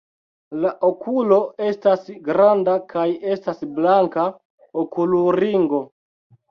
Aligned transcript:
La 0.61 0.69
okulo 0.87 1.37
estas 1.67 2.09
granda 2.31 2.75
kaj 2.95 3.07
estas 3.37 3.63
blanka 3.79 4.27
okulringo. 4.87 5.89